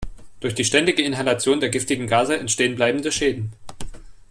[0.39, 3.53] Durch die ständige Inhalation der giftigen Gase entstehen bleibende Schäden.